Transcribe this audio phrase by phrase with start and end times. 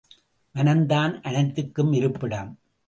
[0.55, 2.59] மனம்தான் அனைத்துக்கும் இருப்பிடம்.